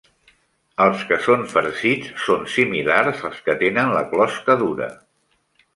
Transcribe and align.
Els 0.85 1.03
que 1.09 1.19
són 1.25 1.43
farcits 1.51 2.09
són 2.23 2.49
similars 2.55 3.23
als 3.31 3.45
que 3.49 3.59
tenen 3.65 3.95
la 3.99 4.05
closca 4.15 4.59
dura. 4.65 4.95